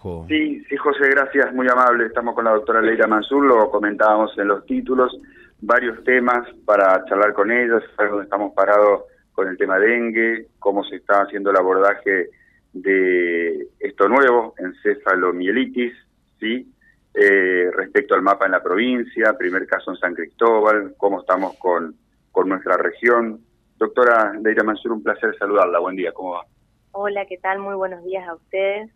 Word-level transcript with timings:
trabajo. 0.00 0.26
Sí, 0.28 0.64
sí, 0.64 0.76
José, 0.76 1.08
gracias, 1.10 1.52
muy 1.54 1.66
amable. 1.68 2.06
Estamos 2.06 2.34
con 2.34 2.44
la 2.44 2.52
doctora 2.52 2.80
Leira 2.80 3.06
Mansur, 3.06 3.44
lo 3.44 3.70
comentábamos 3.70 4.36
en 4.38 4.48
los 4.48 4.64
títulos, 4.66 5.16
varios 5.60 6.02
temas 6.04 6.48
para 6.64 7.04
charlar 7.04 7.32
con 7.32 7.50
ellos, 7.50 7.82
donde 7.98 8.24
estamos 8.24 8.52
parados 8.54 9.04
con 9.32 9.48
el 9.48 9.56
tema 9.56 9.78
dengue, 9.78 10.48
cómo 10.58 10.84
se 10.84 10.96
está 10.96 11.22
haciendo 11.22 11.50
el 11.50 11.56
abordaje 11.56 12.28
de 12.72 13.68
esto 13.78 14.08
nuevo, 14.08 14.54
encefalomielitis, 14.58 15.92
¿sí? 16.38 16.72
Eh, 17.12 17.70
respecto 17.74 18.14
al 18.14 18.22
mapa 18.22 18.46
en 18.46 18.52
la 18.52 18.62
provincia, 18.62 19.36
primer 19.36 19.66
caso 19.66 19.90
en 19.90 19.96
San 19.96 20.14
Cristóbal, 20.14 20.94
cómo 20.96 21.20
estamos 21.20 21.56
con, 21.56 21.96
con 22.30 22.48
nuestra 22.48 22.76
región. 22.76 23.40
Doctora 23.76 24.34
Leira 24.40 24.62
Mansur, 24.62 24.92
un 24.92 25.02
placer 25.02 25.36
saludarla. 25.36 25.80
Buen 25.80 25.96
día, 25.96 26.12
¿cómo 26.12 26.32
va? 26.32 26.44
Hola, 26.92 27.26
¿qué 27.26 27.38
tal? 27.38 27.58
Muy 27.58 27.74
buenos 27.74 28.04
días 28.04 28.28
a 28.28 28.34
ustedes. 28.34 28.90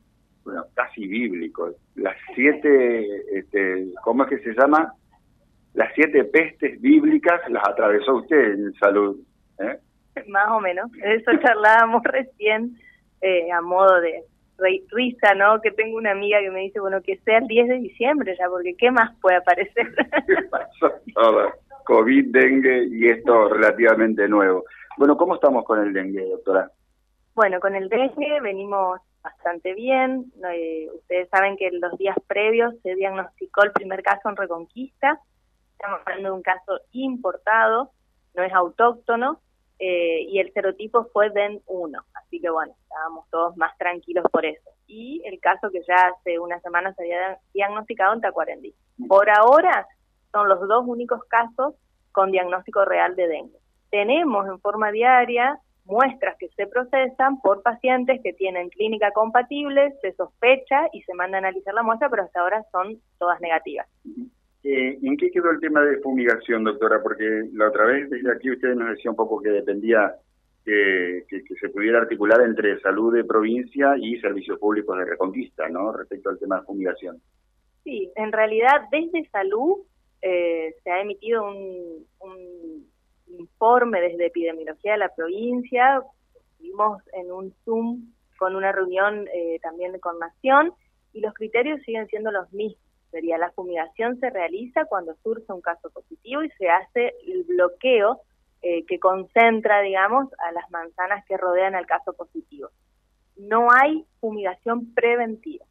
Bueno, 0.45 0.65
casi 0.75 1.07
bíblico. 1.07 1.71
Las 1.95 2.17
siete, 2.35 3.39
este, 3.39 3.87
¿cómo 4.03 4.25
es 4.25 4.31
que 4.31 4.39
se 4.41 4.61
llama? 4.61 4.93
Las 5.73 5.93
siete 5.95 6.25
pestes 6.25 6.81
bíblicas 6.81 7.41
las 7.49 7.67
atravesó 7.67 8.17
usted 8.17 8.53
en 8.53 8.73
salud. 8.75 9.19
¿eh? 9.59 9.79
Más 10.29 10.51
o 10.51 10.61
menos. 10.61 10.91
Eso 11.03 11.31
charlábamos 11.43 12.03
recién 12.05 12.77
eh, 13.21 13.51
a 13.51 13.61
modo 13.61 14.01
de 14.01 14.25
risa, 14.91 15.35
¿no? 15.35 15.61
Que 15.61 15.73
tengo 15.73 15.97
una 15.97 16.13
amiga 16.13 16.39
que 16.41 16.51
me 16.51 16.61
dice, 16.61 16.79
bueno, 16.79 17.01
que 17.03 17.17
sea 17.25 17.39
el 17.39 17.49
10 17.49 17.69
de 17.69 17.75
diciembre 17.77 18.37
ya, 18.39 18.49
porque 18.49 18.75
¿qué 18.77 18.91
más 18.91 19.17
puede 19.21 19.37
aparecer? 19.37 19.93
pasó? 20.51 20.93
COVID, 21.85 22.33
dengue 22.33 22.87
y 22.91 23.09
esto 23.09 23.49
relativamente 23.49 24.29
nuevo. 24.29 24.65
Bueno, 24.97 25.17
¿cómo 25.17 25.35
estamos 25.35 25.65
con 25.65 25.81
el 25.81 25.93
dengue, 25.93 26.25
doctora? 26.25 26.71
Bueno, 27.35 27.61
con 27.61 27.75
el 27.75 27.89
dengue 27.89 28.41
venimos 28.41 29.01
bastante 29.25 29.75
bien. 29.75 30.31
Eh, 30.53 30.89
ustedes 30.95 31.29
saben 31.31 31.57
que 31.57 31.71
los 31.73 31.97
días 31.99 32.17
previos 32.29 32.75
se 32.83 32.95
diagnosticó 32.95 33.65
el 33.65 33.73
primer 33.73 34.03
caso 34.03 34.29
en 34.29 34.37
Reconquista. 34.37 35.19
Estamos 35.73 36.01
hablando 36.05 36.29
de 36.29 36.35
un 36.37 36.43
caso 36.43 36.81
importado, 36.93 37.91
no 38.35 38.43
es 38.43 38.53
autóctono, 38.53 39.41
eh, 39.79 40.23
y 40.29 40.39
el 40.39 40.53
serotipo 40.53 41.07
fue 41.13 41.33
DEN1. 41.33 42.05
Así 42.15 42.41
que 42.41 42.51
bueno, 42.51 42.75
estábamos 42.83 43.29
todos 43.31 43.57
más 43.57 43.77
tranquilos 43.79 44.25
por 44.31 44.45
eso. 44.45 44.71
Y 44.87 45.23
el 45.25 45.41
caso 45.41 45.71
que 45.71 45.83
ya 45.89 45.97
hace 45.97 46.39
unas 46.39 46.63
semanas 46.63 46.95
se 46.97 47.03
había 47.03 47.39
diagnosticado 47.53 48.15
en 48.15 48.21
Tacuarendí. 48.21 48.75
Por 49.09 49.31
ahora 49.31 49.87
son 50.31 50.49
los 50.49 50.61
dos 50.69 50.85
únicos 50.87 51.25
casos 51.25 51.75
con 52.13 52.31
diagnóstico 52.31 52.85
real 52.85 53.17
de 53.17 53.27
dengue. 53.27 53.59
Tenemos 53.91 54.47
en 54.47 54.61
forma 54.61 54.93
diaria 54.93 55.59
muestras 55.85 56.37
que 56.39 56.49
se 56.49 56.67
procesan 56.67 57.41
por 57.41 57.63
pacientes 57.63 58.21
que 58.23 58.33
tienen 58.33 58.71
clínica 58.71 59.11
compatible, 59.13 59.95
se 60.01 60.13
sospecha 60.13 60.89
y 60.93 61.03
se 61.03 61.15
manda 61.15 61.39
a 61.39 61.41
analizar 61.41 61.75
la 61.75 61.83
muestra, 61.83 62.09
pero 62.09 62.23
hasta 62.23 62.41
ahora 62.41 62.65
son 62.73 62.99
todas 63.19 63.41
negativas. 63.41 63.87
Eh, 64.63 64.99
¿En 65.03 65.17
qué 65.17 65.31
quedó 65.31 65.51
el 65.51 65.61
tema 65.61 65.83
de 65.83 65.99
fumigación, 65.99 66.65
doctora? 66.65 67.03
Porque 67.03 67.49
la 67.53 67.69
otra 67.69 67.85
vez 67.85 68.09
desde 68.09 68.33
aquí 68.33 68.51
usted 68.51 68.75
nos 68.75 68.91
decía 68.91 69.11
un 69.11 69.17
poco 69.17 69.41
que 69.43 69.51
dependía 69.51 70.15
que, 70.65 71.25
que, 71.29 71.43
se 71.61 71.69
pudiera 71.69 71.99
articular 71.99 72.41
entre 72.41 72.81
salud 72.81 73.15
de 73.15 73.25
provincia 73.25 73.95
y 73.99 74.19
servicios 74.21 74.59
públicos 74.59 74.99
de 74.99 75.05
reconquista, 75.05 75.69
¿no? 75.69 75.93
Respecto 75.93 76.31
al 76.31 76.39
tema 76.39 76.61
de 76.61 76.67
fumigación. 76.67 77.21
Sí, 77.83 78.11
en 78.17 78.33
realidad 78.33 78.89
desde 78.91 79.29
salud 79.29 79.81
eh, 80.23 80.75
se 80.83 80.91
ha 80.91 81.03
emitido 81.03 81.47
un, 81.47 82.07
un 82.21 82.87
informe 83.39 84.01
desde 84.01 84.27
epidemiología 84.27 84.93
de 84.93 84.99
la 84.99 85.15
provincia, 85.15 86.03
estuvimos 86.35 87.03
en 87.13 87.33
un 87.33 87.55
Zoom 87.65 88.13
con 88.39 88.57
una 88.57 88.73
reunión 88.73 89.27
eh, 89.33 89.59
también 89.63 89.99
con 90.01 90.19
Nación 90.19 90.73
y 91.13 91.21
los 91.21 91.35
criterios 91.35 91.81
siguen 91.83 92.07
siendo 92.09 92.31
los 92.31 92.53
mismos. 92.53 92.81
Sería 93.11 93.39
la 93.39 93.53
fumigación 93.53 94.19
se 94.19 94.29
realiza 94.31 94.87
cuando 94.87 95.15
surge 95.23 95.53
un 95.53 95.61
caso 95.61 95.89
positivo 95.91 96.43
y 96.43 96.51
se 96.59 96.69
hace 96.69 97.15
el 97.29 97.45
bloqueo 97.45 98.21
eh, 98.61 98.85
que 98.87 98.99
concentra, 98.99 99.83
digamos, 99.83 100.29
a 100.39 100.51
las 100.51 100.69
manzanas 100.71 101.25
que 101.27 101.37
rodean 101.37 101.75
al 101.77 101.87
caso 101.87 102.13
positivo. 102.15 102.71
No 103.37 103.69
hay 103.71 104.05
fumigación 104.21 104.93
preventiva. 104.95 105.65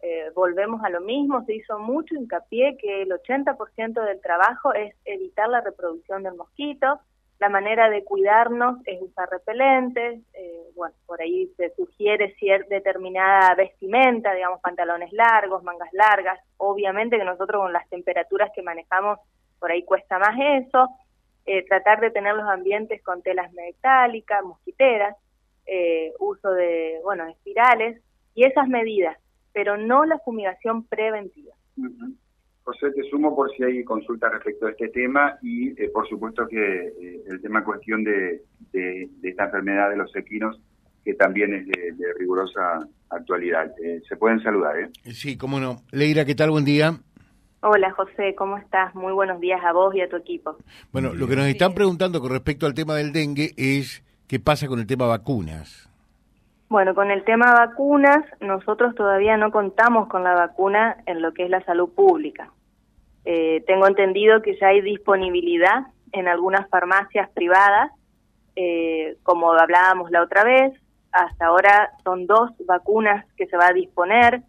Eh, 0.00 0.30
volvemos 0.34 0.82
a 0.84 0.90
lo 0.90 1.00
mismo, 1.00 1.44
se 1.44 1.54
hizo 1.54 1.78
mucho 1.80 2.14
hincapié 2.14 2.76
que 2.76 3.02
el 3.02 3.10
80% 3.10 4.04
del 4.04 4.20
trabajo 4.20 4.72
es 4.72 4.94
evitar 5.04 5.48
la 5.48 5.60
reproducción 5.60 6.22
del 6.22 6.36
mosquito, 6.36 7.00
la 7.40 7.48
manera 7.48 7.90
de 7.90 8.04
cuidarnos 8.04 8.78
es 8.84 9.00
usar 9.02 9.28
repelentes, 9.28 10.20
eh, 10.34 10.62
bueno, 10.76 10.94
por 11.06 11.20
ahí 11.20 11.48
se 11.56 11.70
sugiere 11.74 12.34
cierta 12.34 12.76
determinada 12.76 13.54
vestimenta, 13.56 14.34
digamos 14.34 14.60
pantalones 14.60 15.12
largos, 15.12 15.64
mangas 15.64 15.92
largas, 15.92 16.38
obviamente 16.58 17.18
que 17.18 17.24
nosotros 17.24 17.62
con 17.62 17.72
las 17.72 17.88
temperaturas 17.88 18.50
que 18.54 18.62
manejamos 18.62 19.18
por 19.58 19.72
ahí 19.72 19.82
cuesta 19.82 20.18
más 20.20 20.36
eso, 20.38 20.90
eh, 21.44 21.64
tratar 21.66 22.00
de 22.00 22.12
tener 22.12 22.34
los 22.34 22.48
ambientes 22.48 23.02
con 23.02 23.22
telas 23.22 23.52
metálicas, 23.52 24.44
mosquiteras, 24.44 25.16
uso 26.18 26.50
de, 26.52 26.98
bueno, 27.04 27.26
espirales 27.26 28.00
y 28.34 28.44
esas 28.44 28.68
medidas 28.68 29.18
pero 29.58 29.76
no 29.76 30.04
la 30.04 30.20
fumigación 30.20 30.84
preventiva. 30.84 31.52
José, 32.62 32.92
te 32.92 33.02
sumo 33.10 33.34
por 33.34 33.50
si 33.56 33.64
hay 33.64 33.82
consultas 33.82 34.30
respecto 34.30 34.66
a 34.66 34.70
este 34.70 34.86
tema 34.90 35.36
y 35.42 35.70
eh, 35.70 35.90
por 35.92 36.08
supuesto 36.08 36.46
que 36.46 36.56
eh, 36.56 37.22
el 37.26 37.42
tema 37.42 37.58
en 37.58 37.64
cuestión 37.64 38.04
de, 38.04 38.44
esta 39.20 39.46
enfermedad 39.46 39.90
de 39.90 39.96
los 39.96 40.14
equinos, 40.14 40.60
que 41.04 41.14
también 41.14 41.54
es 41.54 41.66
de, 41.66 42.14
rigurosa 42.20 42.86
actualidad. 43.10 43.74
Eh, 43.82 44.00
se 44.08 44.14
pueden 44.14 44.40
saludar, 44.44 44.78
¿eh? 44.78 44.90
Sí, 45.12 45.36
cómo 45.36 45.58
no. 45.58 45.82
Leira, 45.90 46.24
¿qué 46.24 46.36
tal? 46.36 46.52
Buen 46.52 46.64
día. 46.64 46.92
Hola 47.60 47.90
José, 47.90 48.36
¿cómo 48.36 48.58
estás? 48.58 48.94
Muy 48.94 49.12
buenos 49.12 49.40
días 49.40 49.60
a 49.64 49.72
vos 49.72 49.92
y 49.92 50.02
a 50.02 50.08
tu 50.08 50.14
equipo. 50.14 50.56
Bueno, 50.92 51.14
lo 51.14 51.26
que 51.26 51.34
nos 51.34 51.46
están 51.46 51.74
preguntando 51.74 52.20
con 52.20 52.30
respecto 52.30 52.64
al 52.66 52.74
tema 52.74 52.94
del 52.94 53.12
dengue 53.12 53.54
es 53.56 54.04
qué 54.28 54.38
pasa 54.38 54.68
con 54.68 54.78
el 54.78 54.86
tema 54.86 55.08
vacunas. 55.08 55.87
Bueno, 56.68 56.94
con 56.94 57.10
el 57.10 57.24
tema 57.24 57.54
vacunas, 57.54 58.24
nosotros 58.40 58.94
todavía 58.94 59.38
no 59.38 59.50
contamos 59.50 60.06
con 60.08 60.22
la 60.22 60.34
vacuna 60.34 60.98
en 61.06 61.22
lo 61.22 61.32
que 61.32 61.44
es 61.44 61.50
la 61.50 61.64
salud 61.64 61.88
pública. 61.94 62.52
Eh, 63.24 63.64
tengo 63.66 63.86
entendido 63.86 64.42
que 64.42 64.58
ya 64.58 64.68
hay 64.68 64.82
disponibilidad 64.82 65.86
en 66.12 66.28
algunas 66.28 66.68
farmacias 66.68 67.30
privadas, 67.30 67.90
eh, 68.54 69.16
como 69.22 69.52
hablábamos 69.52 70.10
la 70.10 70.22
otra 70.22 70.44
vez. 70.44 70.74
Hasta 71.10 71.46
ahora 71.46 71.90
son 72.04 72.26
dos 72.26 72.50
vacunas 72.66 73.24
que 73.36 73.46
se 73.46 73.56
va 73.56 73.68
a 73.68 73.72
disponer, 73.72 74.42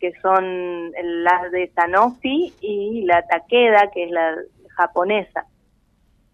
que 0.00 0.12
son 0.22 0.90
las 1.02 1.50
de 1.52 1.70
Sanofi 1.74 2.54
y 2.62 3.04
la 3.04 3.26
Takeda, 3.26 3.90
que 3.92 4.04
es 4.04 4.10
la 4.10 4.36
japonesa. 4.70 5.44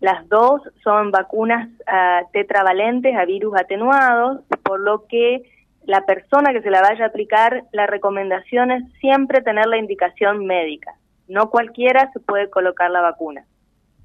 Las 0.05 0.29
dos 0.29 0.61
son 0.83 1.11
vacunas 1.13 1.67
uh, 1.67 2.31
tetravalentes 2.31 3.17
a 3.17 3.25
virus 3.25 3.55
atenuados, 3.59 4.43
por 4.63 4.79
lo 4.79 5.07
que 5.07 5.51
la 5.87 6.05
persona 6.05 6.53
que 6.53 6.61
se 6.61 6.69
la 6.69 6.83
vaya 6.83 7.07
a 7.07 7.09
aplicar, 7.09 7.65
la 7.73 7.87
recomendación 7.87 8.71
es 8.71 8.83
siempre 9.01 9.41
tener 9.41 9.65
la 9.65 9.79
indicación 9.79 10.45
médica. 10.45 10.93
No 11.27 11.49
cualquiera 11.49 12.11
se 12.13 12.21
puede 12.21 12.51
colocar 12.51 12.91
la 12.91 13.01
vacuna. 13.01 13.47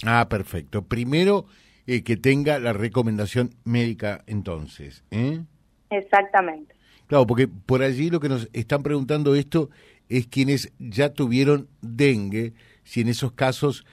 Ah, 0.06 0.28
perfecto. 0.30 0.84
Primero 0.84 1.48
eh, 1.86 2.02
que 2.02 2.16
tenga 2.16 2.60
la 2.60 2.72
recomendación 2.72 3.50
médica 3.66 4.24
entonces. 4.26 5.04
¿eh? 5.12 5.42
Exactamente. 5.90 6.76
Claro, 7.08 7.28
porque 7.28 7.50
por 7.50 7.82
allí 7.82 8.10
lo 8.10 8.22
que 8.22 8.30
nos 8.30 8.48
están 8.54 8.84
preguntando 8.84 9.36
esto 9.36 9.70
es 10.08 10.28
quienes 10.28 10.72
ya 10.80 11.12
tuvieron 11.12 11.68
dengue, 11.82 12.54
si 12.84 13.02
en 13.02 13.10
esos 13.10 13.34
casos 13.34 13.86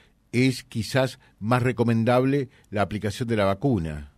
es 0.45 0.63
quizás 0.63 1.19
más 1.39 1.63
recomendable 1.63 2.49
la 2.69 2.83
aplicación 2.83 3.27
de 3.27 3.37
la 3.37 3.45
vacuna. 3.45 4.11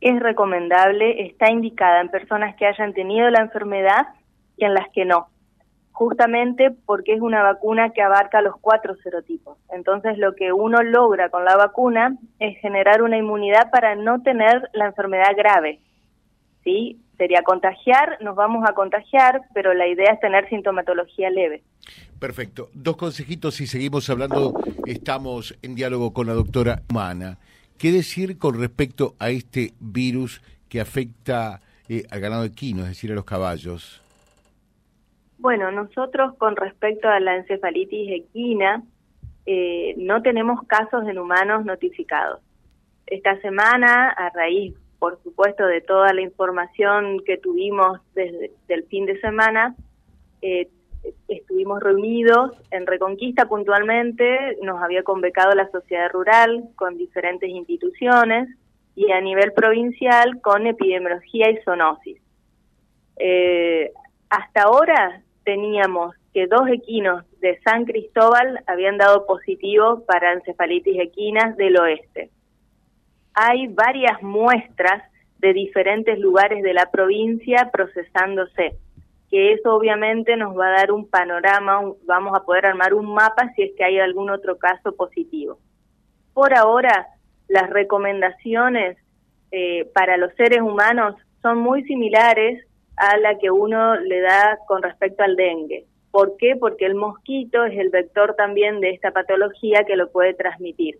Es 0.00 0.18
recomendable, 0.20 1.26
está 1.26 1.50
indicada 1.50 2.00
en 2.00 2.08
personas 2.08 2.56
que 2.56 2.66
hayan 2.66 2.92
tenido 2.92 3.30
la 3.30 3.40
enfermedad 3.42 4.08
y 4.56 4.64
en 4.64 4.74
las 4.74 4.88
que 4.92 5.04
no, 5.04 5.28
justamente 5.92 6.70
porque 6.70 7.14
es 7.14 7.20
una 7.20 7.42
vacuna 7.42 7.90
que 7.90 8.02
abarca 8.02 8.42
los 8.42 8.56
cuatro 8.60 8.96
serotipos. 8.96 9.58
Entonces 9.70 10.18
lo 10.18 10.34
que 10.34 10.52
uno 10.52 10.82
logra 10.82 11.28
con 11.30 11.44
la 11.44 11.56
vacuna 11.56 12.16
es 12.38 12.58
generar 12.60 13.02
una 13.02 13.16
inmunidad 13.16 13.70
para 13.70 13.94
no 13.94 14.22
tener 14.22 14.68
la 14.72 14.86
enfermedad 14.86 15.36
grave. 15.36 15.80
¿sí? 16.66 17.00
Sería 17.16 17.42
contagiar, 17.42 18.18
nos 18.20 18.36
vamos 18.36 18.64
a 18.68 18.74
contagiar, 18.74 19.40
pero 19.54 19.72
la 19.72 19.86
idea 19.86 20.12
es 20.12 20.20
tener 20.20 20.48
sintomatología 20.48 21.30
leve. 21.30 21.62
Perfecto. 22.18 22.68
Dos 22.74 22.96
consejitos 22.96 23.60
y 23.60 23.66
seguimos 23.66 24.08
hablando. 24.10 24.54
Estamos 24.86 25.58
en 25.62 25.74
diálogo 25.74 26.12
con 26.12 26.26
la 26.26 26.34
doctora 26.34 26.82
Humana. 26.90 27.38
¿Qué 27.78 27.90
decir 27.90 28.38
con 28.38 28.58
respecto 28.58 29.14
a 29.18 29.30
este 29.30 29.72
virus 29.80 30.42
que 30.68 30.80
afecta 30.80 31.60
eh, 31.88 32.04
al 32.10 32.20
ganado 32.20 32.44
equino, 32.44 32.82
es 32.82 32.88
decir, 32.88 33.12
a 33.12 33.14
los 33.14 33.24
caballos? 33.24 34.02
Bueno, 35.38 35.70
nosotros 35.70 36.34
con 36.38 36.56
respecto 36.56 37.08
a 37.08 37.20
la 37.20 37.36
encefalitis 37.36 38.24
equina, 38.24 38.82
eh, 39.44 39.94
no 39.98 40.22
tenemos 40.22 40.66
casos 40.66 41.06
en 41.06 41.18
humanos 41.18 41.64
notificados. 41.64 42.40
Esta 43.06 43.40
semana, 43.40 44.08
a 44.08 44.30
raíz 44.30 44.74
por 44.98 45.22
supuesto, 45.22 45.66
de 45.66 45.80
toda 45.80 46.12
la 46.12 46.22
información 46.22 47.20
que 47.24 47.38
tuvimos 47.38 48.00
desde 48.14 48.52
el 48.68 48.84
fin 48.84 49.06
de 49.06 49.20
semana, 49.20 49.74
eh, 50.42 50.68
estuvimos 51.28 51.82
reunidos 51.82 52.52
en 52.70 52.86
Reconquista 52.86 53.46
puntualmente, 53.46 54.56
nos 54.62 54.82
había 54.82 55.02
convocado 55.02 55.54
la 55.54 55.70
sociedad 55.70 56.10
rural 56.10 56.68
con 56.76 56.96
diferentes 56.96 57.48
instituciones 57.50 58.48
y 58.94 59.10
a 59.12 59.20
nivel 59.20 59.52
provincial 59.52 60.40
con 60.40 60.66
epidemiología 60.66 61.50
y 61.50 61.58
zoonosis. 61.64 62.20
Eh, 63.18 63.92
hasta 64.30 64.62
ahora 64.62 65.22
teníamos 65.44 66.14
que 66.32 66.46
dos 66.46 66.68
equinos 66.68 67.24
de 67.40 67.58
San 67.60 67.84
Cristóbal 67.84 68.60
habían 68.66 68.98
dado 68.98 69.26
positivo 69.26 70.04
para 70.06 70.32
encefalitis 70.32 70.98
equinas 71.00 71.56
del 71.56 71.78
oeste. 71.78 72.30
Hay 73.36 73.68
varias 73.68 74.22
muestras 74.22 75.02
de 75.38 75.52
diferentes 75.52 76.18
lugares 76.18 76.62
de 76.62 76.72
la 76.72 76.90
provincia 76.90 77.70
procesándose 77.70 78.78
que 79.30 79.52
eso 79.52 79.74
obviamente 79.74 80.36
nos 80.36 80.56
va 80.56 80.68
a 80.68 80.78
dar 80.78 80.92
un 80.92 81.08
panorama, 81.08 81.80
vamos 82.06 82.34
a 82.34 82.44
poder 82.44 82.66
armar 82.66 82.94
un 82.94 83.12
mapa 83.12 83.52
si 83.54 83.62
es 83.62 83.72
que 83.76 83.84
hay 83.84 83.98
algún 83.98 84.30
otro 84.30 84.56
caso 84.56 84.94
positivo. 84.94 85.58
Por 86.32 86.54
ahora, 86.54 87.08
las 87.48 87.68
recomendaciones 87.70 88.96
eh, 89.50 89.90
para 89.94 90.16
los 90.16 90.32
seres 90.34 90.60
humanos 90.60 91.16
son 91.42 91.58
muy 91.58 91.82
similares 91.84 92.64
a 92.96 93.16
la 93.18 93.38
que 93.38 93.50
uno 93.50 93.96
le 93.96 94.20
da 94.20 94.58
con 94.66 94.82
respecto 94.82 95.22
al 95.22 95.36
dengue. 95.36 95.86
¿Por 96.10 96.36
qué? 96.38 96.56
Porque 96.56 96.86
el 96.86 96.94
mosquito 96.94 97.64
es 97.64 97.78
el 97.78 97.90
vector 97.90 98.34
también 98.36 98.80
de 98.80 98.90
esta 98.90 99.10
patología 99.10 99.84
que 99.84 99.96
lo 99.96 100.10
puede 100.10 100.34
transmitir. 100.34 100.98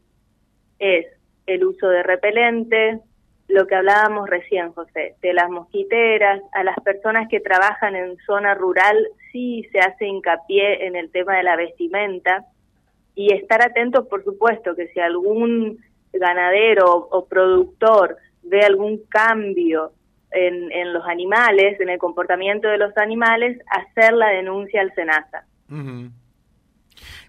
Es 0.78 1.06
el 1.46 1.64
uso 1.64 1.88
de 1.88 2.02
repelente, 2.02 3.00
lo 3.48 3.66
que 3.66 3.74
hablábamos 3.76 4.28
recién, 4.28 4.72
José, 4.72 5.14
de 5.22 5.32
las 5.32 5.48
mosquiteras, 5.48 6.42
a 6.52 6.64
las 6.64 6.76
personas 6.80 7.28
que 7.28 7.40
trabajan 7.40 7.94
en 7.94 8.16
zona 8.26 8.54
rural, 8.54 8.96
sí 9.32 9.66
se 9.70 9.78
hace 9.78 10.06
hincapié 10.06 10.86
en 10.86 10.96
el 10.96 11.10
tema 11.10 11.36
de 11.36 11.44
la 11.44 11.56
vestimenta 11.56 12.44
y 13.14 13.32
estar 13.32 13.62
atentos, 13.62 14.06
por 14.08 14.24
supuesto, 14.24 14.74
que 14.74 14.88
si 14.88 15.00
algún 15.00 15.78
ganadero 16.12 17.08
o 17.10 17.26
productor 17.26 18.16
ve 18.42 18.60
algún 18.60 19.02
cambio 19.08 19.92
en, 20.30 20.70
en, 20.72 20.92
los 20.92 21.06
animales, 21.06 21.80
en 21.80 21.88
el 21.88 21.98
comportamiento 21.98 22.68
de 22.68 22.78
los 22.78 22.96
animales, 22.96 23.58
hacer 23.70 24.12
la 24.12 24.28
denuncia 24.28 24.80
al 24.80 24.94
SENASA. 24.94 25.46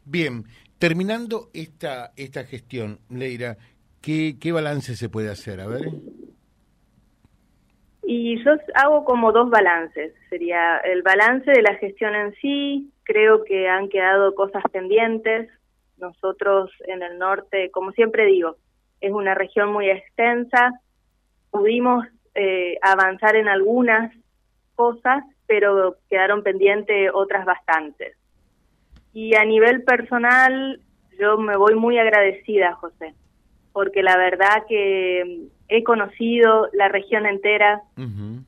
Bien, 0.03 0.43
terminando 0.77 1.49
esta, 1.53 2.11
esta 2.15 2.43
gestión, 2.43 2.99
Leira, 3.09 3.57
¿Qué, 4.07 4.51
balance 4.53 4.95
se 4.95 5.09
puede 5.09 5.29
hacer? 5.29 5.59
A 5.59 5.67
ver. 5.67 5.89
Y 8.03 8.41
yo 8.41 8.51
hago 8.75 9.03
como 9.03 9.33
dos 9.33 9.49
balances. 9.49 10.13
Sería 10.29 10.77
el 10.77 11.01
balance 11.01 11.51
de 11.51 11.61
la 11.61 11.75
gestión 11.75 12.15
en 12.15 12.33
sí. 12.35 12.89
Creo 13.03 13.43
que 13.43 13.67
han 13.67 13.89
quedado 13.89 14.33
cosas 14.33 14.63
pendientes. 14.71 15.49
Nosotros 15.97 16.71
en 16.87 17.03
el 17.03 17.17
norte, 17.17 17.69
como 17.71 17.91
siempre 17.91 18.27
digo, 18.27 18.55
es 19.01 19.11
una 19.11 19.35
región 19.35 19.73
muy 19.73 19.89
extensa. 19.89 20.71
Pudimos 21.51 22.05
eh, 22.33 22.77
avanzar 22.81 23.35
en 23.35 23.49
algunas 23.49 24.15
cosas, 24.75 25.21
pero 25.47 25.97
quedaron 26.09 26.43
pendientes 26.43 27.11
otras 27.13 27.43
bastantes. 27.43 28.15
Y 29.11 29.35
a 29.35 29.43
nivel 29.43 29.83
personal, 29.83 30.79
yo 31.19 31.37
me 31.37 31.57
voy 31.57 31.75
muy 31.75 31.97
agradecida, 31.97 32.73
José 32.75 33.13
porque 33.77 34.01
la 34.01 34.17
verdad 34.17 34.63
que 34.67 35.49
he 35.69 35.83
conocido 35.83 36.67
la 36.73 36.87
región 36.87 37.27
entera, 37.27 37.83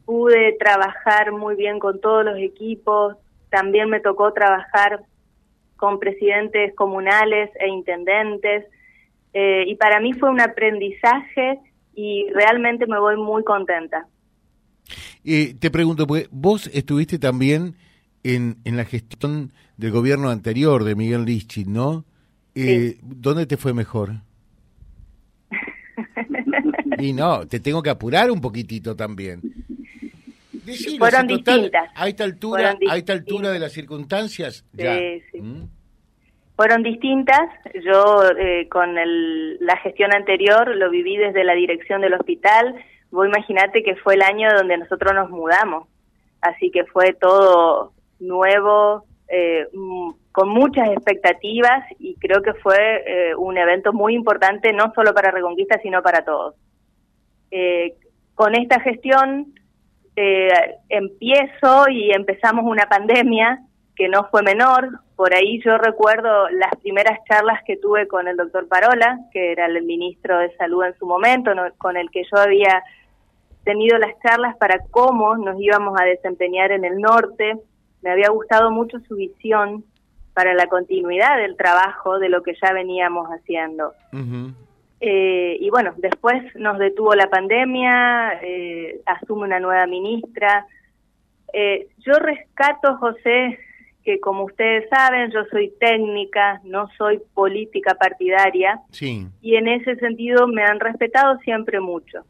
pude 0.03 0.53
trabajar 0.53 1.31
muy 1.33 1.55
bien 1.55 1.77
con 1.77 2.01
todos 2.01 2.25
los 2.25 2.39
equipos, 2.39 3.15
también 3.51 3.91
me 3.91 3.99
tocó 3.99 4.33
trabajar 4.33 5.03
con 5.77 5.99
presidentes 5.99 6.73
comunales 6.73 7.51
e 7.59 7.67
intendentes, 7.67 8.65
eh, 9.33 9.65
y 9.67 9.75
para 9.75 9.99
mí 9.99 10.13
fue 10.13 10.31
un 10.31 10.41
aprendizaje 10.41 11.59
y 11.93 12.25
realmente 12.33 12.87
me 12.87 12.99
voy 12.99 13.15
muy 13.15 13.43
contenta. 13.43 14.07
Eh, 15.23 15.53
te 15.59 15.69
pregunto, 15.69 16.07
pues, 16.07 16.27
vos 16.31 16.65
estuviste 16.73 17.19
también 17.19 17.75
en, 18.23 18.57
en 18.65 18.77
la 18.77 18.85
gestión 18.85 19.51
del 19.77 19.91
gobierno 19.91 20.31
anterior 20.31 20.83
de 20.83 20.95
Miguel 20.95 21.25
Lichit, 21.25 21.67
¿no? 21.67 22.03
Eh, 22.55 22.97
¿Dónde 23.03 23.45
te 23.45 23.57
fue 23.57 23.75
mejor? 23.75 24.27
Y 26.99 27.13
no, 27.13 27.47
te 27.47 27.59
tengo 27.59 27.81
que 27.81 27.89
apurar 27.89 28.31
un 28.31 28.41
poquitito 28.41 28.95
también. 28.95 29.41
Fueron 30.97 31.27
distintas. 31.27 31.89
A 31.95 32.07
esta 32.07 32.23
altura, 32.23 32.77
a 32.89 32.97
esta 32.97 33.13
altura 33.13 33.49
de 33.51 33.59
las 33.59 33.71
circunstancias, 33.71 34.65
sí, 34.77 35.41
¿Mm? 35.41 35.63
Fueron 36.55 36.83
distintas. 36.83 37.49
Yo 37.85 38.21
eh, 38.37 38.67
con 38.67 38.93
la 38.93 39.77
gestión 39.77 40.13
anterior 40.13 40.75
lo 40.75 40.89
viví 40.89 41.15
desde 41.15 41.45
la 41.45 41.53
dirección 41.53 42.01
del 42.01 42.13
hospital. 42.13 42.75
Vos 43.11 43.27
imaginate 43.27 43.81
que 43.81 43.95
fue 43.95 44.15
el 44.15 44.21
año 44.21 44.49
donde 44.53 44.77
nosotros 44.77 45.13
nos 45.13 45.29
mudamos. 45.29 45.87
Así 46.41 46.69
que 46.69 46.83
fue 46.83 47.13
todo 47.13 47.93
nuevo, 48.19 49.05
eh, 49.29 49.67
con 50.31 50.49
muchas 50.49 50.89
expectativas 50.89 51.83
y 51.97 52.15
creo 52.15 52.41
que 52.41 52.53
fue 52.55 52.75
eh, 53.05 53.35
un 53.35 53.57
evento 53.57 53.93
muy 53.93 54.13
importante 54.13 54.73
no 54.73 54.91
solo 54.93 55.13
para 55.13 55.31
Reconquista, 55.31 55.79
sino 55.81 56.01
para 56.01 56.23
todos. 56.23 56.55
Eh, 57.51 57.95
con 58.35 58.55
esta 58.55 58.79
gestión 58.79 59.53
eh, 60.15 60.49
empiezo 60.89 61.89
y 61.89 62.11
empezamos 62.11 62.65
una 62.65 62.87
pandemia 62.87 63.61
que 63.95 64.07
no 64.07 64.27
fue 64.31 64.41
menor. 64.43 64.99
Por 65.15 65.33
ahí 65.33 65.61
yo 65.63 65.77
recuerdo 65.77 66.49
las 66.49 66.73
primeras 66.81 67.19
charlas 67.29 67.61
que 67.65 67.77
tuve 67.77 68.07
con 68.07 68.27
el 68.27 68.37
doctor 68.37 68.67
Parola, 68.67 69.19
que 69.33 69.51
era 69.51 69.65
el 69.65 69.83
ministro 69.83 70.39
de 70.39 70.55
Salud 70.55 70.85
en 70.85 70.97
su 70.97 71.05
momento, 71.05 71.51
con 71.77 71.97
el 71.97 72.09
que 72.09 72.23
yo 72.23 72.39
había 72.39 72.81
tenido 73.65 73.97
las 73.97 74.17
charlas 74.21 74.55
para 74.57 74.79
cómo 74.89 75.35
nos 75.35 75.59
íbamos 75.59 75.99
a 75.99 76.05
desempeñar 76.05 76.71
en 76.71 76.85
el 76.85 76.99
norte. 76.99 77.57
Me 78.01 78.11
había 78.11 78.29
gustado 78.29 78.71
mucho 78.71 78.99
su 79.01 79.15
visión 79.15 79.83
para 80.33 80.53
la 80.53 80.67
continuidad 80.67 81.37
del 81.37 81.57
trabajo 81.57 82.17
de 82.19 82.29
lo 82.29 82.41
que 82.41 82.55
ya 82.61 82.71
veníamos 82.71 83.27
haciendo. 83.27 83.93
Eh, 85.01 85.57
y 85.59 85.69
bueno, 85.69 85.93
después 85.97 86.43
nos 86.55 86.77
detuvo 86.77 87.15
la 87.15 87.29
pandemia, 87.29 88.39
eh, 88.41 88.99
asume 89.05 89.43
una 89.43 89.59
nueva 89.59 89.87
ministra. 89.87 90.65
Eh, 91.53 91.87
yo 91.99 92.13
rescato, 92.13 92.97
José, 92.97 93.59
que 94.03 94.19
como 94.19 94.43
ustedes 94.45 94.89
saben, 94.89 95.31
yo 95.31 95.45
soy 95.51 95.71
técnica, 95.79 96.59
no 96.63 96.89
soy 96.97 97.21
política 97.33 97.95
partidaria, 97.95 98.79
sí. 98.91 99.27
y 99.41 99.55
en 99.55 99.67
ese 99.67 99.95
sentido 99.97 100.47
me 100.47 100.63
han 100.63 100.79
respetado 100.79 101.37
siempre 101.39 101.79
mucho. 101.79 102.25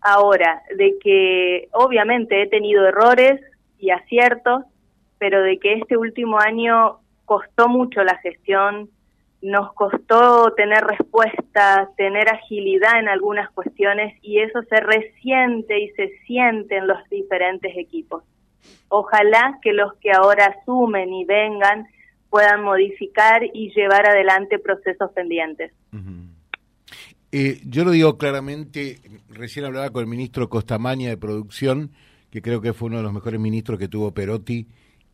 Ahora, 0.00 0.62
de 0.76 0.96
que 1.02 1.68
obviamente 1.72 2.42
he 2.42 2.46
tenido 2.48 2.86
errores 2.86 3.40
y 3.78 3.90
aciertos, 3.90 4.64
pero 5.18 5.42
de 5.42 5.58
que 5.58 5.74
este 5.74 5.96
último 5.96 6.38
año 6.38 6.98
costó 7.24 7.68
mucho 7.68 8.02
la 8.04 8.16
gestión, 8.18 8.90
nos 9.44 9.74
costó 9.74 10.54
tener 10.56 10.82
respuesta, 10.84 11.90
tener 11.98 12.28
agilidad 12.30 12.98
en 12.98 13.08
algunas 13.08 13.50
cuestiones 13.50 14.18
y 14.22 14.38
eso 14.38 14.62
se 14.70 14.80
resiente 14.80 15.78
y 15.80 15.90
se 15.90 16.18
siente 16.26 16.78
en 16.78 16.86
los 16.86 16.98
diferentes 17.10 17.76
equipos. 17.76 18.24
Ojalá 18.88 19.58
que 19.60 19.74
los 19.74 19.94
que 19.96 20.12
ahora 20.12 20.46
asumen 20.46 21.12
y 21.12 21.26
vengan 21.26 21.86
puedan 22.30 22.62
modificar 22.62 23.42
y 23.52 23.70
llevar 23.74 24.08
adelante 24.08 24.58
procesos 24.58 25.10
pendientes. 25.12 25.72
Eh, 27.30 27.60
yo 27.66 27.84
lo 27.84 27.90
digo 27.90 28.16
claramente, 28.16 28.96
recién 29.28 29.66
hablaba 29.66 29.90
con 29.90 30.00
el 30.00 30.08
ministro 30.08 30.48
Costamaña 30.48 31.10
de 31.10 31.18
Producción, 31.18 31.90
que 32.30 32.40
creo 32.40 32.62
que 32.62 32.72
fue 32.72 32.88
uno 32.88 32.96
de 32.96 33.02
los 33.02 33.12
mejores 33.12 33.38
ministros 33.38 33.78
que 33.78 33.88
tuvo 33.88 34.14
Perotti, 34.14 34.68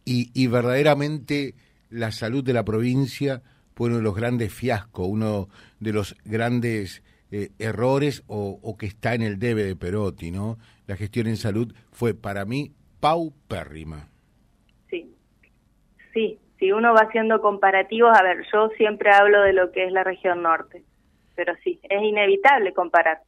y, 0.05 0.31
y 0.35 0.47
verdaderamente 0.47 1.57
la 1.89 2.13
salud 2.13 2.45
de 2.45 2.53
la 2.53 2.65
provincia 2.65 3.43
fue 3.81 3.87
uno 3.87 3.97
de 3.97 4.03
los 4.03 4.15
grandes 4.15 4.53
fiascos, 4.53 5.09
uno 5.09 5.49
de 5.79 5.95
los 5.95 6.15
grandes 6.27 7.03
eh, 7.33 7.49
errores 7.59 8.23
o, 8.27 8.77
que 8.79 8.85
está 8.85 9.15
en 9.15 9.23
el 9.23 9.39
debe 9.39 9.63
de 9.63 9.75
Perotti, 9.75 10.31
¿no? 10.31 10.59
La 10.87 10.97
gestión 10.97 11.29
en 11.29 11.39
salud 11.39 11.73
fue 11.91 12.13
para 12.13 12.45
mí 12.45 12.75
paupérrima. 13.01 14.11
Sí, 14.91 15.17
sí, 16.13 16.39
si 16.59 16.73
uno 16.73 16.93
va 16.93 17.07
haciendo 17.09 17.41
comparativos, 17.41 18.11
a 18.15 18.23
ver, 18.23 18.45
yo 18.53 18.69
siempre 18.77 19.13
hablo 19.15 19.41
de 19.41 19.55
lo 19.55 19.73
que 19.73 19.87
es 19.87 19.93
la 19.93 20.05
región 20.05 20.43
norte, 20.43 20.83
pero 21.35 21.55
sí, 21.65 21.81
es 21.83 22.03
inevitable 22.03 22.75
comparar. 22.75 23.23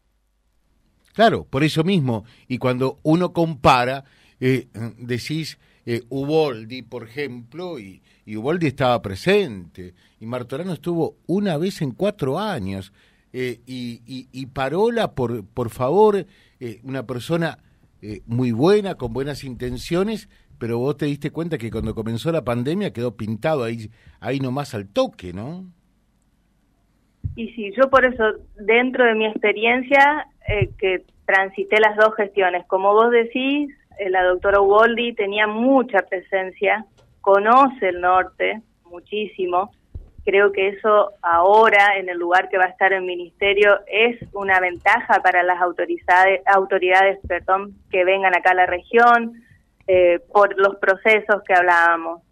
Claro, 1.15 1.47
por 1.49 1.65
eso 1.65 1.83
mismo, 1.83 2.27
y 2.47 2.59
cuando 2.59 2.99
uno 3.05 3.33
compara, 3.33 4.05
eh, 4.39 4.67
decís, 4.99 5.59
eh, 5.87 6.03
Uboldi, 6.11 6.83
por 6.83 7.05
ejemplo, 7.05 7.79
y, 7.79 8.03
y 8.25 8.37
Uboldi 8.37 8.69
estaba 8.69 9.01
presente, 9.03 9.95
y 10.21 10.27
Martorano 10.27 10.73
estuvo 10.73 11.17
una 11.27 11.57
vez 11.57 11.83
en 11.83 11.93
cuatro 11.93 12.39
años, 12.39 12.93
eh, 13.33 13.61
y, 13.67 14.01
y, 14.07 14.47
Parola, 14.47 15.13
por, 15.13 15.47
por 15.47 15.71
favor, 15.71 16.27
eh, 16.61 16.81
una 16.85 17.07
persona 17.07 17.59
eh, 18.03 18.21
muy 18.27 18.53
buena, 18.53 18.97
con 18.97 19.13
buenas 19.13 19.43
intenciones, 19.43 20.29
pero 20.59 20.79
vos 20.79 20.97
te 20.97 21.07
diste 21.07 21.31
cuenta 21.31 21.57
que 21.57 21.71
cuando 21.71 21.95
comenzó 21.95 22.31
la 22.31 22.45
pandemia 22.45 22.93
quedó 22.93 23.17
pintado 23.17 23.65
ahí, 23.65 23.91
ahí 24.21 24.39
nomás 24.39 24.75
al 24.75 24.87
toque, 24.89 25.33
¿no? 25.33 25.65
Y 27.35 27.49
sí, 27.53 27.73
yo 27.77 27.89
por 27.89 28.05
eso, 28.05 28.23
dentro 28.57 29.05
de 29.07 29.15
mi 29.15 29.27
experiencia, 29.27 30.27
eh, 30.47 30.71
que 30.79 31.05
transité 31.25 31.81
las 31.81 31.97
dos 31.97 32.15
gestiones, 32.17 32.67
como 32.67 32.93
vos 32.93 33.11
decís, 33.11 33.75
la 34.11 34.25
doctora 34.25 34.61
Uboldi 34.61 35.15
tenía 35.15 35.47
mucha 35.47 36.01
presencia, 36.01 36.85
conoce 37.23 37.89
el 37.89 38.01
norte 38.01 38.61
muchísimo, 38.85 39.71
creo 40.25 40.53
que 40.53 40.69
eso 40.69 41.13
ahora, 41.23 41.97
en 41.97 42.09
el 42.09 42.19
lugar 42.19 42.49
que 42.49 42.59
va 42.59 42.65
a 42.65 42.69
estar 42.69 42.93
el 42.93 43.03
ministerio, 43.03 43.81
es 43.87 44.19
una 44.33 44.61
ventaja 44.61 45.21
para 45.23 45.43
las 45.43 45.61
autoridades, 45.61 46.43
autoridades 46.47 47.19
perdón, 47.27 47.75
que 47.91 48.05
vengan 48.05 48.37
acá 48.37 48.51
a 48.51 48.55
la 48.55 48.67
región, 48.67 49.43
eh, 49.87 50.21
por 50.33 50.57
los 50.59 50.77
procesos 50.77 51.43
que 51.47 51.55
hablábamos. 51.55 52.23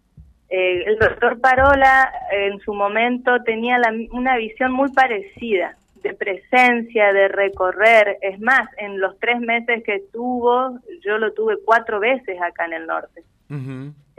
Eh, 0.49 0.83
el 0.85 0.97
doctor 0.99 1.39
Parola 1.39 2.11
en 2.31 2.59
su 2.59 2.73
momento 2.73 3.41
tenía 3.43 3.77
una 4.11 4.37
visión 4.37 4.71
muy 4.71 4.91
parecida 4.91 5.75
de 6.03 6.13
presencia, 6.13 7.13
de 7.13 7.27
recorrer. 7.27 8.17
Es 8.21 8.39
más, 8.39 8.67
en 8.77 8.99
los 8.99 9.17
tres 9.19 9.39
meses 9.39 9.83
que 9.83 10.03
tuvo, 10.11 10.79
yo 11.05 11.17
lo 11.17 11.33
tuve 11.33 11.57
cuatro 11.63 11.99
veces 11.99 12.41
acá 12.41 12.65
en 12.65 12.73
el 12.73 12.87
norte. 12.87 13.23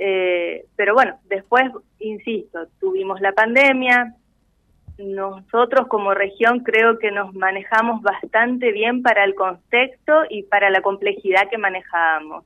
Eh, 0.04 0.64
pero 0.74 0.94
bueno, 0.94 1.14
después, 1.28 1.62
insisto, 2.00 2.66
tuvimos 2.80 3.20
la 3.20 3.30
pandemia. 3.30 4.16
Nosotros 4.98 5.86
como 5.86 6.12
región 6.12 6.58
creo 6.64 6.98
que 6.98 7.12
nos 7.12 7.32
manejamos 7.34 8.02
bastante 8.02 8.72
bien 8.72 9.02
para 9.02 9.22
el 9.22 9.36
contexto 9.36 10.24
y 10.28 10.42
para 10.42 10.70
la 10.70 10.82
complejidad 10.82 11.48
que 11.48 11.56
manejábamos. 11.56 12.44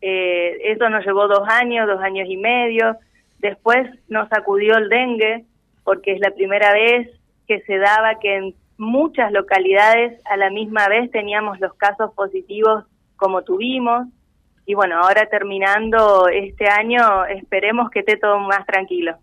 Eh, 0.00 0.56
eso 0.66 0.88
nos 0.88 1.04
llevó 1.04 1.26
dos 1.26 1.48
años, 1.48 1.88
dos 1.88 2.00
años 2.00 2.28
y 2.30 2.36
medio. 2.36 2.96
Después 3.40 3.90
nos 4.08 4.32
acudió 4.32 4.76
el 4.76 4.88
dengue, 4.88 5.46
porque 5.82 6.12
es 6.12 6.20
la 6.20 6.30
primera 6.30 6.72
vez 6.72 7.10
que 7.48 7.60
se 7.62 7.78
daba 7.78 8.20
que 8.20 8.36
en 8.36 8.54
muchas 8.76 9.32
localidades 9.32 10.24
a 10.26 10.36
la 10.36 10.48
misma 10.50 10.86
vez 10.86 11.10
teníamos 11.10 11.58
los 11.58 11.74
casos 11.74 12.14
positivos 12.14 12.84
como 13.16 13.42
tuvimos. 13.42 14.06
Y 14.68 14.74
bueno, 14.74 15.00
ahora 15.02 15.26
terminando 15.30 16.28
este 16.28 16.68
año, 16.68 17.24
esperemos 17.24 17.88
que 17.90 18.00
esté 18.00 18.18
todo 18.18 18.38
más 18.40 18.66
tranquilo. 18.66 19.16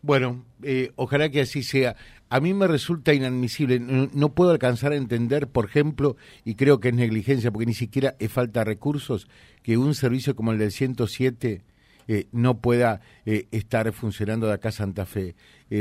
Bueno, 0.00 0.44
eh, 0.62 0.92
ojalá 0.94 1.28
que 1.28 1.40
así 1.40 1.64
sea. 1.64 1.96
A 2.30 2.38
mí 2.38 2.54
me 2.54 2.68
resulta 2.68 3.12
inadmisible, 3.12 3.80
no, 3.80 4.34
puedo 4.34 4.52
alcanzar 4.52 4.92
a 4.92 4.94
entender, 4.94 5.48
por 5.48 5.64
ejemplo, 5.64 6.14
y 6.44 6.54
creo 6.54 6.78
que 6.78 6.90
es 6.90 6.94
negligencia, 6.94 7.50
porque 7.50 7.66
ni 7.66 7.74
siquiera 7.74 8.14
es 8.20 8.30
falta 8.30 8.60
de 8.60 8.66
recursos, 8.66 9.28
que 9.64 9.76
un 9.76 9.96
servicio 9.96 10.36
como 10.36 10.52
el 10.52 10.58
del 10.58 10.70
107 10.70 11.64
eh, 12.06 12.26
no 12.30 12.60
pueda 12.60 13.00
eh, 13.26 13.48
estar 13.50 13.90
funcionando 13.92 14.46
de 14.46 14.52
acá 14.52 14.68
a 14.68 14.72
Santa 14.72 15.04
Fe, 15.04 15.34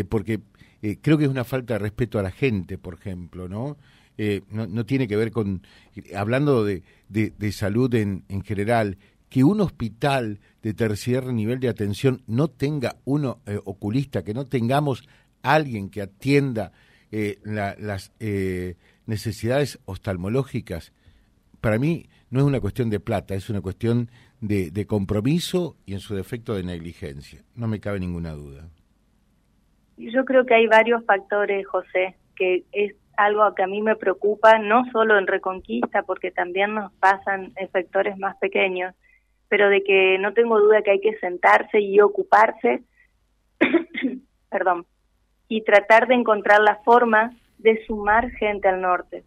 porque 0.09 0.39
creo 1.03 1.19
que 1.19 1.25
es 1.25 1.29
una 1.29 1.43
falta 1.43 1.75
de 1.75 1.79
respeto 1.79 2.17
a 2.17 2.23
la 2.23 2.31
gente, 2.31 2.79
por 2.79 2.95
ejemplo, 2.95 3.47
¿no? 3.47 3.77
Eh, 4.17 4.41
no, 4.49 4.85
tiene 4.85 5.07
que 5.07 5.15
ver 5.15 5.31
con, 5.31 5.61
hablando 6.15 6.65
de, 6.65 6.81
de, 7.07 7.51
salud 7.51 7.93
en, 7.93 8.23
en, 8.29 8.41
general, 8.43 8.97
que 9.29 9.43
un 9.43 9.61
hospital 9.61 10.39
de 10.63 10.73
tercer 10.73 11.25
nivel 11.27 11.59
de 11.59 11.69
atención 11.69 12.23
no 12.25 12.47
tenga 12.47 12.95
uno 13.05 13.41
eh, 13.45 13.59
oculista, 13.63 14.23
que 14.23 14.33
no 14.33 14.47
tengamos 14.47 15.07
alguien 15.43 15.89
que 15.89 16.01
atienda 16.01 16.71
eh, 17.11 17.37
las 17.43 18.11
necesidades 19.05 19.79
oftalmológicas, 19.85 20.93
para 21.61 21.77
mí 21.77 22.09
no 22.29 22.39
es 22.39 22.45
una 22.45 22.59
cuestión 22.59 22.89
de 22.89 22.99
plata, 22.99 23.35
es 23.35 23.49
una 23.49 23.61
cuestión 23.61 24.09
de, 24.41 24.71
de 24.71 24.85
compromiso 24.85 25.77
y 25.85 25.93
en 25.93 25.99
su 25.99 26.15
defecto 26.15 26.55
de 26.55 26.63
negligencia. 26.63 27.43
No 27.55 27.67
me 27.67 27.79
cabe 27.79 27.99
ninguna 27.99 28.31
duda. 28.31 28.67
Yo 29.97 30.25
creo 30.25 30.45
que 30.45 30.53
hay 30.53 30.67
varios 30.67 31.03
factores, 31.05 31.65
José, 31.67 32.15
que 32.35 32.63
es 32.71 32.93
algo 33.17 33.53
que 33.55 33.63
a 33.63 33.67
mí 33.67 33.81
me 33.81 33.95
preocupa, 33.95 34.59
no 34.59 34.85
solo 34.91 35.17
en 35.17 35.27
Reconquista, 35.27 36.03
porque 36.03 36.31
también 36.31 36.75
nos 36.75 36.93
pasan 36.93 37.53
sectores 37.73 38.17
más 38.17 38.37
pequeños, 38.37 38.93
pero 39.49 39.69
de 39.69 39.83
que 39.83 40.17
no 40.19 40.33
tengo 40.33 40.59
duda 40.59 40.83
que 40.83 40.91
hay 40.91 41.01
que 41.01 41.17
sentarse 41.17 41.81
y 41.81 41.99
ocuparse, 41.99 42.83
perdón, 44.49 44.85
y 45.47 45.63
tratar 45.63 46.07
de 46.07 46.13
encontrar 46.13 46.61
la 46.61 46.77
forma 46.85 47.35
de 47.57 47.83
sumar 47.85 48.29
gente 48.31 48.67
al 48.67 48.81
norte. 48.81 49.23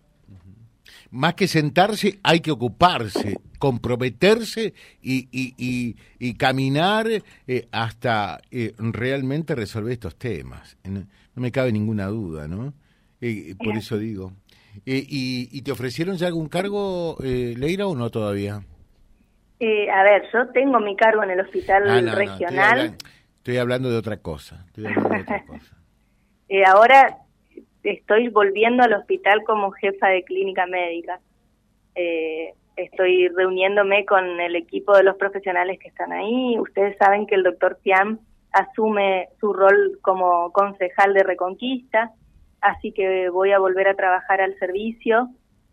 Más 1.11 1.35
que 1.35 1.49
sentarse, 1.49 2.20
hay 2.23 2.40
que 2.40 2.52
ocuparse, 2.52 3.38
comprometerse 3.59 4.75
y, 5.02 5.28
y, 5.32 5.97
y, 6.18 6.35
caminar 6.35 7.09
eh, 7.09 7.68
hasta 7.73 8.40
eh, 8.52 8.75
realmente 8.78 9.56
resolver 9.56 9.92
estos 9.92 10.16
temas. 10.16 10.76
no 10.85 11.04
me 11.35 11.50
cabe 11.50 11.73
ninguna 11.73 12.06
duda, 12.06 12.47
¿no? 12.47 12.73
Eh, 13.21 13.55
por 13.62 13.77
eso 13.77 13.99
digo. 13.99 14.33
Eh, 14.87 15.05
y, 15.09 15.62
te 15.62 15.73
ofrecieron 15.73 16.17
ya 16.17 16.29
algún 16.29 16.49
cargo, 16.49 17.17
eh, 17.23 17.55
Leira, 17.57 17.87
o 17.87 17.95
no 17.95 18.11
todavía? 18.11 18.61
Eh, 19.59 19.91
a 19.91 20.03
ver, 20.03 20.25
yo 20.33 20.49
tengo 20.49 20.81
mi 20.81 20.97
cargo 20.97 21.23
en 21.23 21.31
el 21.31 21.41
hospital 21.41 21.89
ah, 21.89 22.15
regional. 22.15 22.97
estoy, 23.37 23.59
hablando, 23.59 23.91
de 23.91 23.99
otra 23.99 24.19
cosa. 24.19 24.65
ahora 26.67 27.19
estoy 27.83 28.29
volviendo 28.29 28.83
al 28.83 28.95
hospital 28.95 29.43
como 29.45 29.71
jefa 29.73 30.09
de 30.09 30.25
clínica 30.25 30.67
médica. 30.67 31.21
estoy 32.77 33.29
reuniéndome 33.29 34.07
con 34.07 34.41
el 34.41 34.57
equipo 34.57 34.97
de 34.97 35.03
los 35.03 35.17
profesionales 35.17 35.79
que 35.79 35.89
están 35.89 36.12
ahí. 36.12 36.59
Ustedes 36.59 36.97
saben 36.97 37.27
que 37.27 37.35
el 37.35 37.43
doctor 37.43 37.79
Piam 37.83 38.19
asume 38.53 39.29
su 39.39 39.53
rol 39.53 39.99
como 40.00 40.50
concejal 40.53 41.12
de 41.12 41.23
Reconquista 41.23 42.12
así 42.61 42.93
que 42.93 43.29
voy 43.31 43.52
a 43.52 43.59
volver 43.59 43.88
a 43.88 43.95
trabajar 43.95 44.40
al 44.40 44.59
servicio 44.59 45.29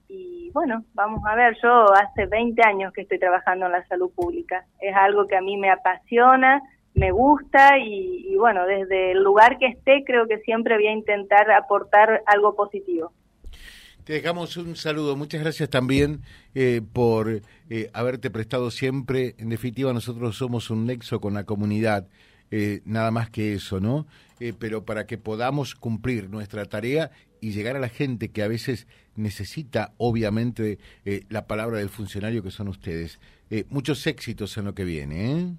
y 0.10 0.50
bueno, 0.52 0.86
vamos 0.94 1.22
a 1.26 1.36
ver, 1.36 1.58
yo 1.62 1.94
hace 1.94 2.26
20 2.26 2.62
años 2.66 2.94
que 2.94 3.02
estoy 3.02 3.20
trabajando 3.20 3.66
en 3.66 3.74
la 3.74 3.86
salud 3.88 4.10
pública, 4.16 4.66
es 4.80 4.96
algo 4.96 5.28
que 5.28 5.36
a 5.36 5.42
mí 5.42 5.58
me 5.58 5.70
apasiona, 5.70 6.62
me 6.94 7.12
gusta 7.12 7.78
y, 7.78 8.36
bueno, 8.38 8.66
desde 8.66 9.12
el 9.12 9.24
lugar 9.24 9.58
que 9.60 9.68
esté 9.68 10.04
creo 10.06 10.28
que 10.28 10.40
siempre 10.40 10.76
voy 10.76 10.88
a 10.88 10.94
intentar 10.94 11.52
aportar 11.52 12.24
algo 12.26 12.56
positivo. 12.56 13.12
Te 14.04 14.14
dejamos 14.14 14.56
un 14.56 14.78
saludo. 14.78 15.18
Muchas 15.18 15.42
gracias 15.42 15.70
también 15.70 16.22
eh, 16.56 16.82
por 16.94 17.42
eh, 17.70 17.90
haberte 17.94 18.32
prestado 18.32 18.72
siempre. 18.72 19.36
En 19.38 19.50
definitiva, 19.50 19.92
nosotros 19.92 20.38
somos 20.38 20.70
un 20.70 20.86
nexo 20.86 21.20
con 21.20 21.34
la 21.34 21.44
comunidad. 21.44 22.08
Eh, 22.52 22.82
nada 22.86 23.12
más 23.12 23.30
que 23.30 23.54
eso, 23.54 23.80
¿no? 23.80 24.08
Eh, 24.40 24.54
pero 24.58 24.86
para 24.86 25.06
que 25.06 25.18
podamos 25.18 25.76
cumplir 25.76 26.30
nuestra 26.30 26.66
tarea 26.66 27.12
y 27.42 27.52
llegar 27.52 27.76
a 27.76 27.80
la 27.80 27.90
gente 27.90 28.32
que 28.32 28.44
a 28.44 28.48
veces 28.48 28.88
necesita, 29.16 29.94
obviamente, 29.98 30.80
eh, 31.06 31.22
la 31.30 31.48
palabra 31.48 31.80
del 31.80 31.90
funcionario 31.90 32.44
que 32.44 32.52
son 32.52 32.68
ustedes. 32.68 33.20
muchos 33.70 34.06
éxitos 34.08 34.58
en 34.58 34.66
lo 34.66 34.74
que 34.74 34.84
viene, 34.84 35.56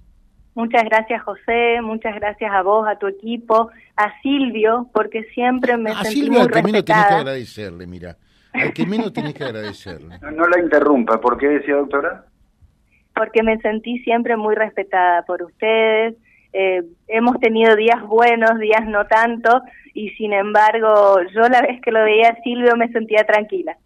Muchas 0.59 0.83
gracias, 0.87 1.23
José. 1.23 1.81
Muchas 1.83 2.17
gracias 2.17 2.51
a 2.53 2.63
vos, 2.63 2.85
a 2.89 2.99
tu 2.99 3.07
equipo, 3.07 3.71
a 3.95 4.21
Silvio, 4.23 4.91
porque 4.93 5.23
siempre 5.33 5.77
me 5.77 5.93
a 5.93 6.03
sentí 6.03 6.23
Silvio, 6.23 6.41
al 6.41 6.51
que 6.51 6.63
menos 6.65 6.85
tenés 6.85 7.07
que 7.07 7.15
agradecerle, 7.15 7.87
mira. 7.87 8.17
Al 8.53 8.73
que 8.73 8.85
menos 8.85 9.13
tenés 9.13 9.35
que 9.35 9.45
agradecerle. 9.45 10.19
No, 10.21 10.33
no 10.33 10.49
la 10.49 10.59
interrumpa. 10.59 11.21
¿Por 11.21 11.39
qué 11.39 11.47
decía, 11.47 11.77
doctora? 11.77 12.25
Porque 13.15 13.45
me 13.45 13.57
sentí 13.59 14.01
siempre 14.01 14.37
muy 14.37 14.57
respetada 14.57 15.23
por 15.23 15.45
ustedes, 15.45 16.17
eh, 16.53 16.83
hemos 17.09 17.39
tenido 17.41 17.77
días 17.77 18.03
buenos, 18.07 18.59
días 18.59 18.87
no 18.87 19.07
tanto, 19.07 19.63
y 19.95 20.11
sin 20.11 20.33
embargo, 20.33 21.21
yo 21.35 21.43
la 21.49 21.63
vez 21.63 21.81
que 21.83 21.93
lo 21.93 22.03
veía 22.05 22.31
a 22.31 22.43
Silvio 22.43 22.77
me 22.77 22.89
sentía 22.93 23.25
tranquila. 23.25 23.77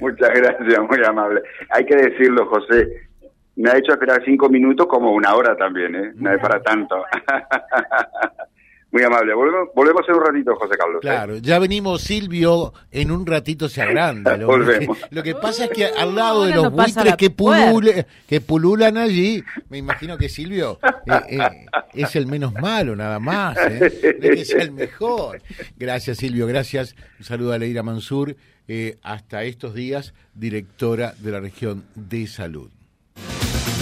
Muchas 0.00 0.30
gracias, 0.32 0.80
muy 0.88 1.04
amable. 1.04 1.42
Hay 1.70 1.84
que 1.84 1.96
decirlo, 1.96 2.46
José, 2.46 3.08
me 3.56 3.70
ha 3.70 3.76
hecho 3.76 3.92
esperar 3.92 4.22
cinco 4.24 4.48
minutos 4.48 4.86
como 4.86 5.12
una 5.12 5.34
hora 5.34 5.56
también, 5.56 5.94
¿eh? 5.96 6.12
No 6.14 6.32
es 6.32 6.40
para 6.40 6.62
tanto. 6.62 7.04
Muy 8.90 9.02
amable. 9.02 9.34
Volvemos, 9.34 9.68
volvemos 9.74 10.08
en 10.08 10.14
un 10.14 10.24
ratito, 10.24 10.56
José 10.56 10.76
Carlos. 10.78 10.96
¿eh? 10.96 11.00
Claro, 11.02 11.36
ya 11.36 11.58
venimos, 11.58 12.02
Silvio, 12.02 12.72
en 12.90 13.10
un 13.10 13.26
ratito 13.26 13.68
se 13.68 13.82
agranda. 13.82 14.36
Lo, 14.38 14.46
volvemos. 14.46 14.98
Lo 15.10 15.22
que 15.22 15.34
pasa 15.34 15.64
es 15.64 15.70
que 15.70 15.86
al 15.86 16.14
lado 16.14 16.46
de 16.46 16.54
los 16.54 16.72
buitres 16.72 17.16
que, 17.16 18.06
que 18.26 18.40
pululan 18.40 18.96
allí, 18.96 19.44
me 19.68 19.76
imagino 19.76 20.16
que 20.16 20.30
Silvio 20.30 20.78
eh, 20.82 21.38
eh, 21.38 21.66
es 21.92 22.16
el 22.16 22.26
menos 22.26 22.54
malo, 22.54 22.96
nada 22.96 23.18
más. 23.18 23.58
¿eh? 23.58 24.18
que 24.20 24.44
sea 24.44 24.62
el 24.62 24.72
mejor. 24.72 25.42
Gracias, 25.76 26.16
Silvio. 26.18 26.46
Gracias. 26.46 26.96
Un 27.18 27.24
saludo 27.26 27.52
a 27.52 27.58
Leira 27.58 27.82
Mansur. 27.82 28.36
hasta 29.02 29.44
estos 29.44 29.74
días, 29.74 30.14
directora 30.34 31.12
de 31.18 31.30
la 31.30 31.40
región 31.40 31.84
de 31.94 32.26
salud. 32.26 32.70